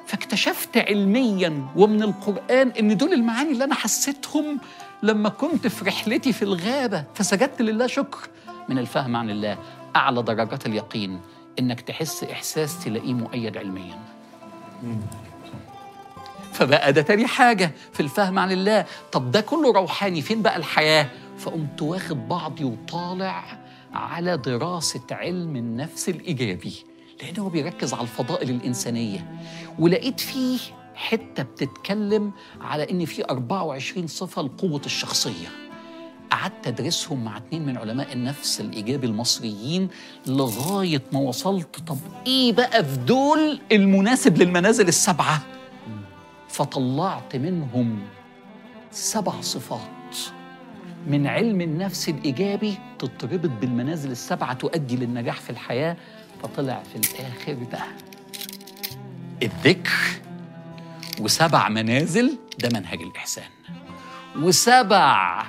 [0.06, 4.60] فاكتشفت علميا ومن القرآن إن دول المعاني اللي أنا حسيتهم
[5.02, 8.28] لما كنت في رحلتي في الغابة فسجدت لله شكر
[8.68, 9.58] من الفهم عن الله.
[9.96, 11.20] أعلى درجات اليقين
[11.58, 13.98] إنك تحس إحساس تلاقيه مؤيد علميا.
[16.60, 18.84] فبقى ده تاني حاجة في الفهم عن الله.
[19.12, 20.22] طب ده كله روحاني.
[20.22, 21.06] فين بقى الحياة؟
[21.38, 23.44] فقمت واخد بعضي وطالع
[23.92, 26.74] على دراسة علم النفس الإيجابي
[27.22, 29.34] لأن هو بيركز على الفضائل الإنسانية.
[29.78, 30.58] ولقيت فيه
[30.94, 35.48] حتة بتتكلم على إن في 24 صفة لقوة الشخصية.
[36.30, 39.88] قعدت أدرسهم مع اتنين من علماء النفس الإيجابي المصريين
[40.26, 45.42] لغاية ما وصلت طب إيه بقى في دول المناسب للمنازل السبعة؟
[46.50, 47.98] فطلعت منهم
[48.90, 49.80] سبع صفات.
[51.06, 55.96] من علم النفس الإيجابي تتربط بالمنازل السبعة تؤدي للنجاح في الحياة
[56.42, 57.78] فطلع في الآخر ده
[59.42, 59.90] الذكر
[61.20, 63.44] وسبع منازل ده منهج الإحسان.
[64.38, 65.42] وسبع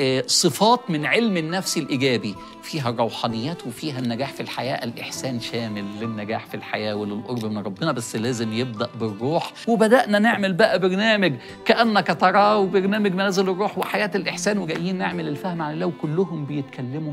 [0.00, 2.34] آه، صفات من علم النفس الإيجابي
[2.66, 8.16] فيها الروحانيات وفيها النجاح في الحياة الإحسان شامل للنجاح في الحياة وللقرب من ربنا بس
[8.16, 9.52] لازم يبدأ بالروح.
[9.68, 11.32] وبدأنا نعمل بقى برنامج
[11.64, 17.12] كأنك تراه وبرنامج منازل الروح وحياة الإحسان وجايين نعمل الفهم عن الله وكلهم بيتكلموا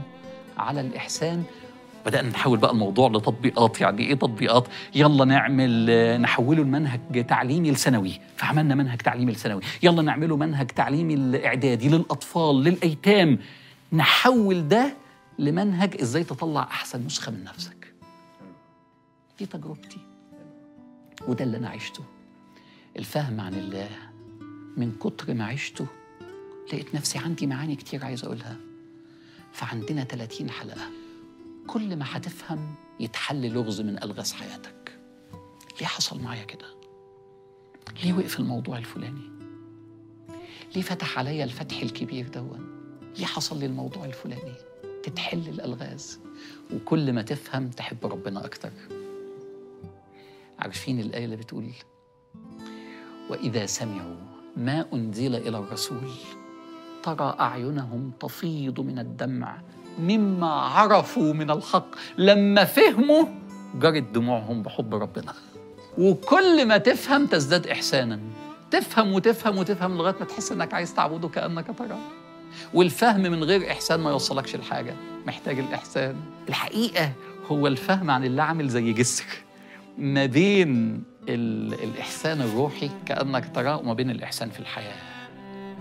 [0.57, 1.43] على الإحسان.
[2.05, 3.81] بدأنا نحول بقى الموضوع لتطبيقات.
[3.81, 10.37] يعني إيه تطبيقات؟ يلا نعمل نحوله لمنهج تعليمي لثانوي فعملنا منهج تعليمي لثانوي يلا نعمله
[10.37, 13.39] منهج تعليمي الإعدادي للأطفال للأيتام.
[13.93, 15.02] نحول ده
[15.39, 17.93] لمنهج إزاي تطلع أحسن نسخة من نفسك
[19.39, 19.97] دي تجربتي
[21.27, 22.03] وده اللي أنا عشته
[22.97, 23.89] الفهم عن الله
[24.77, 25.85] من كتر ما عشته
[26.67, 28.57] لقيت نفسي عندي معاني كتير عايز أقولها
[29.51, 30.91] فعندنا 30 حلقة
[31.67, 34.99] كل ما هتفهم يتحل لغز من ألغاز حياتك
[35.81, 36.67] ليه حصل معايا كده؟
[38.03, 39.31] ليه وقف الموضوع الفلاني؟
[40.75, 42.67] ليه فتح عليا الفتح الكبير دون؟
[43.17, 44.53] ليه حصل لي الموضوع الفلاني؟
[45.03, 46.19] تتحل الألغاز.
[46.75, 48.69] وكل ما تفهم تحب ربنا أكتر.
[50.59, 51.69] عارفين الآية اللي بتقول؟
[53.29, 54.15] وإذا سمعوا
[54.57, 56.11] ما أنزل إلى الرسول
[57.03, 59.61] ترى أعينهم تفيض من الدمع
[59.99, 61.87] مما عرفوا من الحق.
[62.17, 63.25] لما فهموا
[63.75, 65.33] جرت دموعهم بحب ربنا.
[65.97, 68.19] وكل ما تفهم تزداد إحسانا.
[68.71, 72.22] تفهم وتفهم وتفهم لغاية ما تحس إنك عايز تعبده كأنك تراه.
[72.73, 74.95] والفهم من غير إحسان ما يوصلكش لحاجة
[75.27, 76.15] محتاج الإحسان.
[76.49, 77.11] الحقيقة.
[77.51, 79.25] هو الفهم عن الله عامل زي جسر.
[79.97, 84.95] ما بين ال- الإحسان الروحي كأنك تراه وما بين الإحسان في الحياة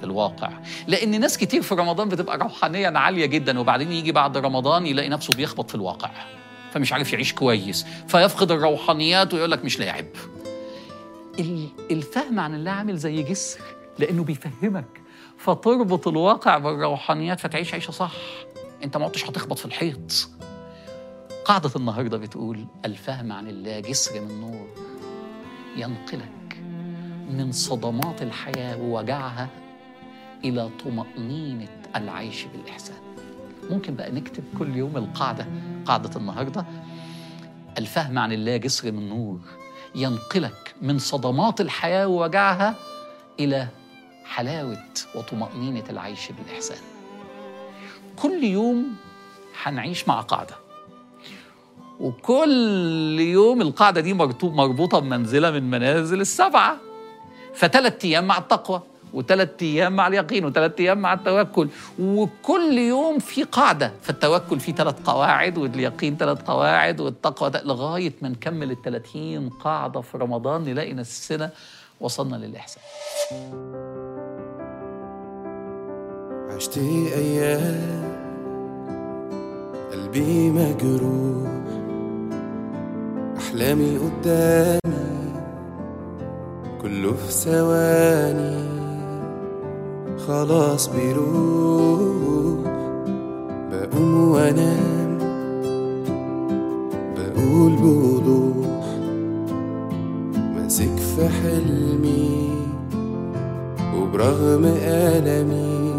[0.04, 0.50] الواقع.
[0.88, 5.30] لأن ناس كتير في رمضان بتبقى روحانيا عالية جدا وبعدين يجي بعد رمضان يلاقي نفسه
[5.36, 6.10] بيخبط في الواقع
[6.72, 7.86] فمش عارف يعيش كويس.
[8.08, 10.06] فيفقد الروحانيات ويقول لك مش لاعب.
[11.38, 13.60] ال- الفهم عن الله عامل زي جسر
[13.98, 15.01] لأنه بيفهمك
[15.42, 18.12] فتربط الواقع بالروحانيات فتعيش عيشة صح.
[18.84, 20.28] أنت ما عدتش هتخبط في الحيط.
[21.44, 24.68] قاعدة النهاردة بتقول الفهم عن الله جسر من نور
[25.76, 26.62] ينقلك
[27.30, 29.48] من صدمات الحياة ووجعها
[30.44, 32.96] إلى طمأنينة العيش بالإحسان.
[33.70, 35.46] ممكن بقى نكتب كل يوم القاعدة
[35.86, 36.64] قاعدة النهاردة.
[37.78, 39.40] الفهم عن الله جسر من نور
[39.94, 42.74] ينقلك من صدمات الحياة ووجعها
[43.40, 43.68] إلى
[44.32, 46.78] حلاوة وطمأنينة العيش بالإحسان.
[48.16, 48.96] كل يوم
[49.62, 50.54] هنعيش مع قاعدة.
[52.00, 56.76] وكل يوم القاعدة دي مربوطة بمنزلة من منازل السبعة.
[57.54, 61.68] فثلاث أيام مع التقوى وثلاث أيام مع اليقين وثلاث أيام مع التوكل.
[61.98, 68.28] وكل يوم في قاعدة فالتوكل فيه ثلاث قواعد واليقين ثلاث قواعد والتقوى ده لغاية ما
[68.28, 71.50] نكمل الثلاثين قاعدة في رمضان نلاقي نفسنا
[72.00, 72.82] وصلنا للإحسان.
[76.56, 78.02] عشت أيام
[79.92, 81.50] قلبي مجروح.
[83.38, 85.32] أحلامي قدامي
[86.82, 88.68] كله في ثواني.
[90.26, 92.72] خلاص بيروح.
[93.72, 95.18] بقوم وأنام.
[97.16, 98.86] بقول بوضوح.
[100.56, 102.50] ماسك في حلمي.
[103.96, 105.91] وبرغم ألمي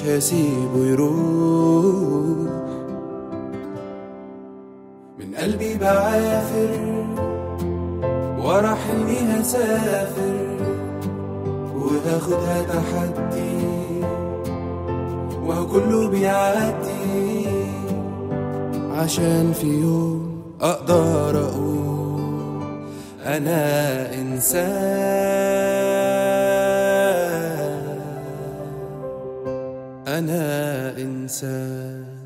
[0.00, 2.50] مش هسيبه يروح.
[5.18, 6.70] من قلبي بعافر
[8.38, 10.56] ورا حلمي هسافر
[11.74, 13.66] وهاخدها تحدي
[15.44, 17.46] وهو كله بيعدي.
[18.96, 22.20] عشان في يوم أقدر أقول
[23.26, 25.79] أنا إنسان.
[30.20, 32.20] أنا إنسان.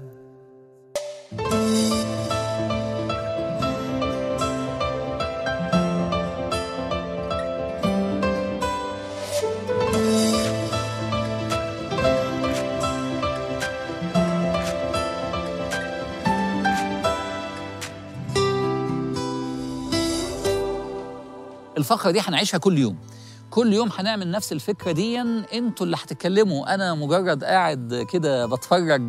[21.78, 23.13] الفقرة دي هنعيشها كل يوم.
[23.54, 25.20] كل يوم هنعمل نفس الفكرة دي
[25.54, 26.74] أنتوا اللي هتتكلموا.
[26.74, 29.02] أنا مجرد قاعد كده بتفرج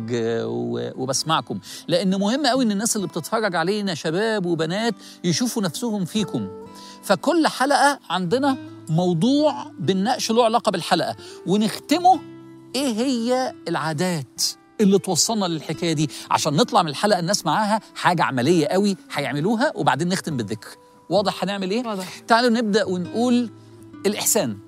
[0.96, 1.58] وبسمعكم.
[1.88, 6.48] لأن مهم قوي إن الناس اللي بتتفرج علينا شباب وبنات يشوفوا نفسهم فيكم.
[7.02, 8.56] فكل حلقة عندنا
[8.88, 11.16] موضوع بالنقش له علاقة بالحلقة.
[11.46, 12.20] ونختمه
[12.74, 14.42] إيه هي العادات
[14.80, 20.08] اللي توصلنا للحكاية دي؟ عشان نطلع من الحلقة الناس معاها حاجة عملية قوي هيعملوها وبعدين
[20.08, 20.68] نختم بالذكر.
[21.10, 22.18] واضح هنعمل إيه؟ واضح.
[22.18, 23.50] تعالوا نبدأ ونقول
[24.06, 24.58] الإحسان.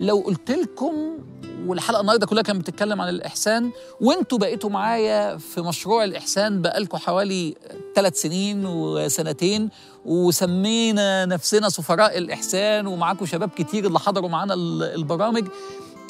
[0.00, 1.18] لو قلت لكم
[1.66, 7.54] والحلقة النهارده كلها كانت بتتكلم عن الإحسان وانتوا بقيتوا معايا في مشروع الإحسان بقالكم حوالي
[7.94, 9.68] ثلاث سنين وسنتين
[10.06, 15.48] وسمينا نفسنا سفراء الإحسان ومعاكم شباب كتير اللي حضروا معانا ال- البرامج.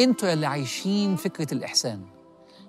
[0.00, 2.00] أنتوا اللي عايشين فكرة الإحسان.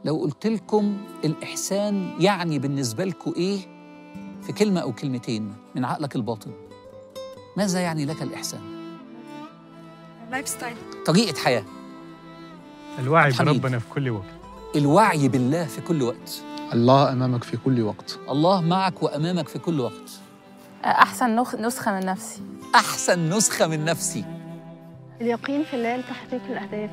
[0.06, 3.60] لو قلت لكم الإحسان يعني بالنسبة لكم إيه؟
[4.42, 6.52] في كلمة أو كلمتين من عقلك الباطن.
[7.58, 8.81] ماذا يعني لك الإحسان؟
[10.32, 11.64] lifestyle طريقة حياة.
[13.00, 13.32] الوعي.
[13.32, 14.24] بربنا في كل وقت.
[14.76, 16.42] الوعي بالله في كل وقت.
[16.74, 18.20] الله أمامك في كل وقت.
[18.30, 20.12] الله معك وأمامك في كل وقت.
[20.86, 22.42] أحسن نخ- نسخة من نفسي.
[22.76, 24.26] أحسن نسخة من نفسي.
[25.22, 26.90] اليقين في الله لتحقيق الأهداف.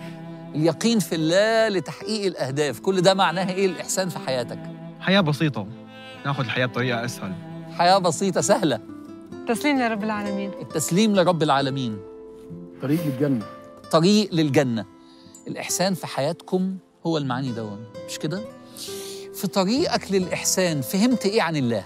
[0.55, 2.81] اليقين في الله لتحقيق الأهداف.
[2.81, 4.61] كل ده معناه إيه؟ الإحسان في حياتك.
[5.01, 5.67] حياة بسيطة.
[6.27, 7.33] ناخذ الحياة بطريقة أسهل.
[7.79, 8.81] حياة بسيطة سهلة.
[9.49, 10.51] تسليم لرب العالمين.
[10.61, 11.99] التسليم لرب العالمين.
[12.83, 13.45] طريق للجنة
[13.91, 14.85] طريق للجنة
[15.49, 18.41] الإحسان في حياتكم هو المعاني دون مش كده؟
[19.35, 21.85] في طريقك للإحسان فهمت إيه عن الله؟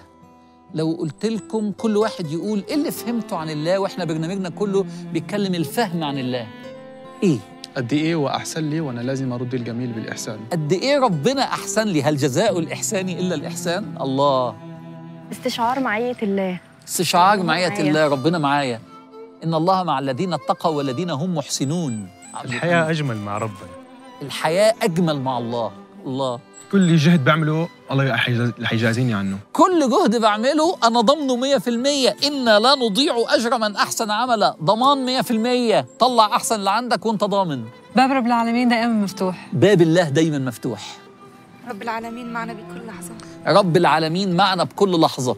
[0.75, 5.55] لو قلت لكم كل واحد يقول إيه اللي فهمته عن الله وإحنا برنامجنا كله بيتكلم
[5.55, 6.47] الفهم عن الله
[7.23, 7.39] إيه؟
[7.77, 12.17] قد إيه وأحسن لي وأنا لازم أرد الجميل بالإحسان قد إيه ربنا أحسن لي هل
[12.17, 14.57] جزاء الإحسان إلا الإحسان؟ الله
[15.33, 17.81] استشعار معية الله استشعار معية.
[17.81, 18.81] الله ربنا معايا
[19.45, 22.09] إن الله مع الذين اتقوا والذين هم محسنون.
[22.45, 23.69] الحياة أجمل مع ربنا.
[24.23, 25.73] الحياة أجمل مع الله.
[26.07, 26.41] الله.
[26.73, 29.39] كل جهد بعمله الله حيجاز- رح يجازيني عنه.
[29.53, 32.17] كل جهد بعمله أنا ضمنه مية في المية.
[32.27, 34.57] إنا لا نضيع أجر من أحسن عملا.
[34.63, 35.87] ضمان مية في المية.
[35.99, 37.65] طلع أحسن اللي عندك وأنت ضامن.
[37.97, 39.49] باب رب العالمين دائما مفتوح.
[39.53, 40.97] باب الله دايما مفتوح.
[41.71, 43.15] رب العالمين معنا بكل لحظة.
[43.47, 45.37] رب العالمين معنا بكل لحظة.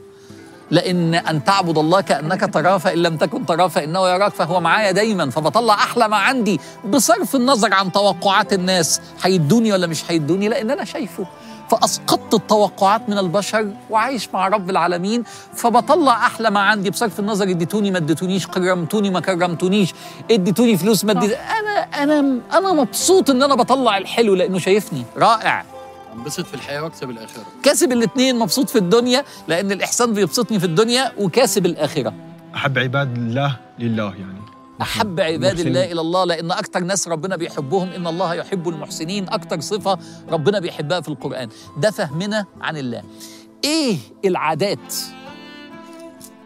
[0.70, 5.30] لأن أن تعبد الله كأنك تراه فإن لم تكن تراه فإنه يراك فهو معايا دايما.
[5.30, 9.00] فبطلع أحلى ما عندي بصرف النظر عن توقعات الناس.
[9.22, 11.26] هيدوني ولا مش هيدوني؟ لأن أنا شايفه.
[11.70, 15.24] فأسقطت التوقعات من البشر وعايش مع رب العالمين.
[15.54, 17.44] فبطلع أحلى ما عندي بصرف النظر.
[17.44, 19.94] اديتوني ما اديتونيش كرمتوني ما كرمتونيش.
[20.30, 25.04] اديتوني فلوس ما اديت أنا أنا أنا مبسوط إن أنا بطلع الحلو لأنه شايفني.
[25.16, 25.64] رائع.
[26.14, 27.44] انبسط في الحياة واكسب الآخرة.
[27.62, 32.14] كاسب الاثنين مبسوط في الدنيا لأن الإحسان بيبسطني في الدنيا وكاسب الآخرة.
[32.54, 34.44] أحب عباد الله لله يعني.
[34.82, 35.58] أحب عباد.
[35.60, 39.98] الله إلى الله لأن أكتر ناس ربنا بيحبهم إن الله يحب المحسنين أكتر صفة
[40.28, 41.48] ربنا بيحبها في القرآن.
[41.76, 43.02] ده فهمنا عن الله.
[43.64, 44.94] إيه العادات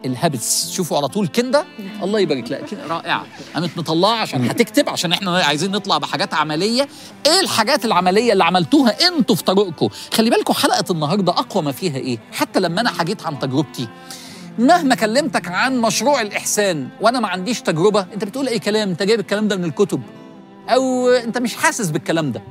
[0.05, 0.71] الهابتس.
[0.71, 1.65] شوفوا على طول كنده
[2.03, 2.65] الله يبارك لك.
[2.65, 3.25] كده رائعة.
[3.53, 6.87] قامت مطلعة عشان هتكتب عشان إحنا عايزين نطلع بحاجات عملية.
[7.25, 11.95] إيه الحاجات العملية اللي عملتوها أنتوا في طريقكم خلي بالكم حلقة النهارده أقوى ما فيها
[11.95, 13.87] إيه؟ حتى لما أنا حكيت عن تجربتي.
[14.59, 19.19] مهما كلمتك عن مشروع الإحسان وأنا ما عنديش تجربة أنت بتقول أي كلام أنت جايب
[19.19, 20.01] الكلام ده من الكتب.
[20.69, 22.41] أو أنت مش حاسس بالكلام ده.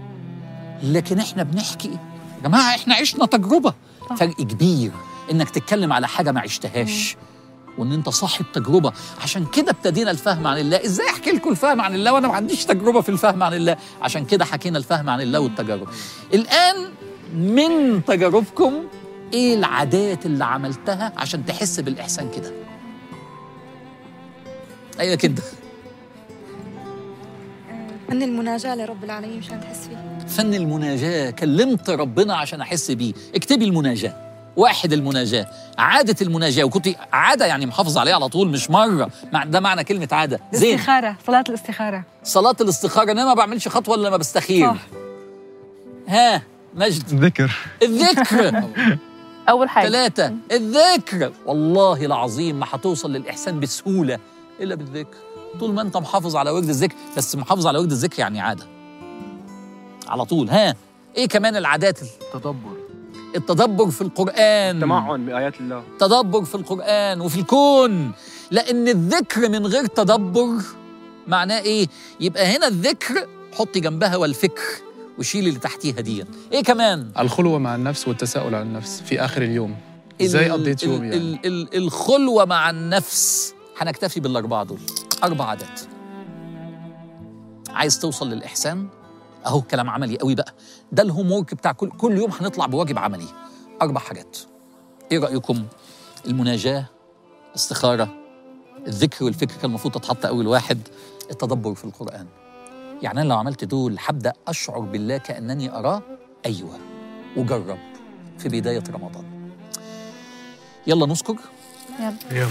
[0.82, 1.88] لكن إحنا بنحكي.
[1.88, 3.74] يا جماعة إحنا عشنا تجربة.
[4.18, 4.90] فرق كبير
[5.30, 7.16] إنك تتكلم على حاجة ما عشتهاش.
[7.78, 8.92] وإن أنت صاحب تجربة.
[9.22, 10.84] عشان كده ابتدينا الفهم عن الله.
[10.84, 14.24] إزاي أحكي لكم الفهم عن الله وأنا ما عنديش تجربة في الفهم عن الله؟ عشان
[14.24, 15.88] كده حكينا الفهم عن الله والتجارب.
[16.34, 16.76] الآن
[17.34, 18.72] من تجاربكم
[19.34, 22.52] إيه العادات اللي عملتها عشان تحس بالإحسان كده؟
[25.00, 25.42] أيوه كده.
[28.08, 30.26] فن المناجاة لرب العالمين مشان تحس فيه.
[30.26, 31.30] فن المناجاة.
[31.30, 33.12] كلمت ربنا عشان أحس بيه.
[33.34, 34.27] اكتبي المناجاة.
[34.58, 35.46] واحد المناجاة.
[35.78, 39.10] عاده المناجاة وكنت عادة يعني محافظ عليها على طول مش مرة.
[39.32, 40.40] مع ده معنى كلمة عادة.
[40.52, 40.74] زين.
[40.74, 42.02] الاستخارة صلاة الاستخارة.
[42.24, 44.70] صلاة الاستخارة أنا ما بعملش خطوة إلا لما بستخير.
[44.70, 44.78] صح.
[46.08, 46.42] ها
[46.74, 47.24] مجد.
[47.24, 48.62] ذكر الذكر.
[49.48, 49.88] أول حاجة.
[49.88, 50.32] ثلاثة.
[50.52, 51.32] الذكر.
[51.46, 54.18] والله العظيم ما هتوصل للإحسان بسهولة
[54.60, 55.16] إلا بالذكر.
[55.60, 58.66] طول ما أنت محافظ على ورد الذكر بس محافظ على ورد الذكر يعني عادة.
[60.08, 60.50] على طول.
[60.50, 60.74] ها.
[61.16, 61.98] إيه كمان العادات؟
[62.32, 62.77] تدبر
[63.36, 64.80] التدبر في القرآن.
[64.80, 65.82] تمعن بآيات الله.
[65.98, 68.12] تدبر في القرآن وفي الكون.
[68.50, 70.48] لأن الذكر من غير تدبر
[71.26, 71.86] معناه إيه؟
[72.20, 73.26] يبقى هنا الذكر
[73.58, 74.62] حطي جنبها والفكر
[75.18, 76.24] وشيلي اللي تحتيها دي.
[76.52, 79.76] إيه كمان؟ الخلوة مع النفس والتساؤل عن النفس في آخر اليوم.
[80.22, 83.54] إزاي ال- قضيت ال- يومي يعني؟ ال- ال- الخلوة مع النفس.
[83.78, 84.78] هنكتفي بالأربعة دول.
[85.24, 85.80] أربع عادات.
[87.70, 88.86] عايز توصل للإحسان؟
[89.48, 90.54] أهو كلام عملي قوي بقى.
[90.92, 93.26] ده الهوم ورك بتاع كل كل يوم هنطلع بواجب عملي.
[93.82, 94.38] أربع حاجات.
[95.12, 95.64] إيه رأيكم؟
[96.26, 96.84] المناجاة
[97.56, 98.14] استخارة
[98.86, 100.78] الذكر والفكر كان المفروض تتحط أول واحد
[101.30, 102.26] التدبر في القرآن.
[103.02, 106.02] يعني أنا لو عملت دول هبدأ أشعر بالله كأنني أراه؟
[106.46, 106.78] أيوه.
[107.36, 107.78] وجرب
[108.38, 109.50] في بداية رمضان.
[110.86, 111.36] يلا نذكر.
[112.30, 112.48] يلا.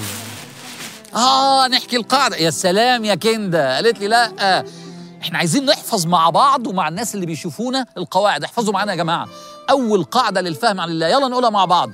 [1.15, 2.37] آه نحكي القاعدة.
[2.37, 4.65] يا سلام يا كنده قالت لي لا.
[5.21, 8.43] إحنا عايزين نحفظ مع بعض ومع الناس اللي بيشوفونا القواعد.
[8.43, 9.27] احفظوا معانا يا جماعة.
[9.69, 11.07] أول قاعدة للفهم عن الله.
[11.07, 11.89] يلا نقولها مع بعض.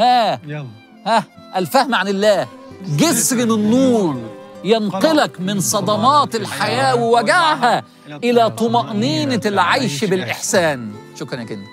[0.00, 0.40] ها.
[0.46, 0.66] يلا.
[1.06, 1.24] ها.
[1.56, 2.48] الفهم عن الله.
[2.86, 4.30] جسر النور
[4.64, 10.92] ينقلك من صدمات الحياة ووجعها إلى طمأنينة العيش بالإحسان.
[11.20, 11.66] شكرا يا كنده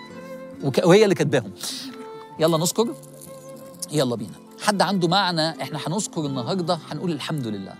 [0.63, 1.51] وك- وهي اللي كاتباهم.
[2.39, 2.87] يلا نذكر.
[3.91, 4.31] يلا بينا.
[4.61, 7.73] حد عنده معنى إحنا هنذكر النهارده؟ هنقول الحمد لله.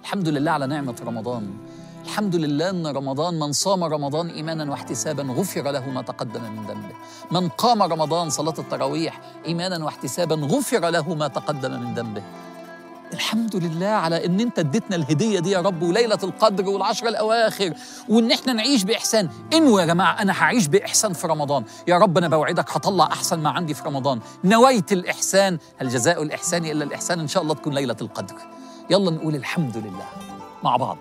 [0.00, 1.50] الحمد لله على نعمة رمضان.
[2.04, 6.94] الحمد لله أن رمضان من صام رمضان إيمانا واحتسابا غفر له ما تقدم من ذنبه.
[7.30, 12.22] من قام رمضان صلاة التراويح إيمانا واحتسابا غفر له ما تقدم من ذنبه.
[13.12, 17.74] الحمد لله على إن أنت اديتنا الهدية دي يا رب وليلة القدر والعشر الأواخر
[18.08, 19.28] وإن إحنا نعيش بإحسان.
[19.52, 21.64] انووا يا جماعة أنا هعيش بإحسان في رمضان.
[21.88, 24.20] يا رب أنا بوعدك هطلع أحسن ما عندي في رمضان.
[24.44, 28.36] نويت الإحسان هل جزاء الإحسان إلا الإحسان؟ إن شاء الله تكون ليلة القدر.
[28.90, 30.08] يلا نقول الحمد لله
[30.62, 30.98] مع بعض.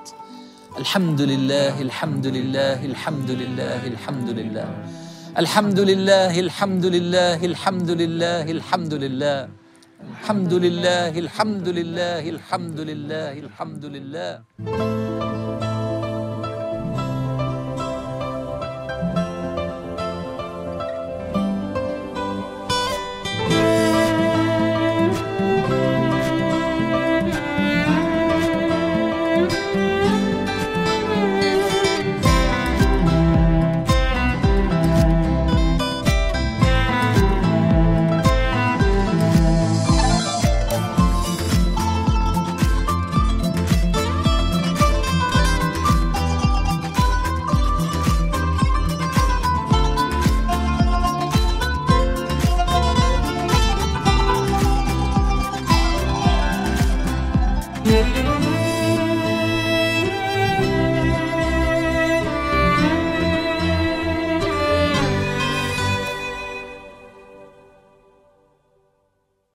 [0.78, 4.68] الحمد لله الحمد لله الحمد لله الحمد لله
[5.38, 9.40] الحمد لله الحمد لله الحمد لله الحمد لله
[10.16, 14.32] الحمد لله الحمد لله الحمد لله الحمد لله